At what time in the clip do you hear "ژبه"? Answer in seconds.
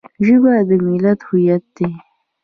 0.25-0.53